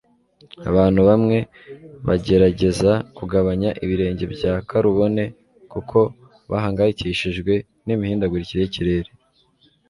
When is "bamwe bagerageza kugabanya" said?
1.09-3.69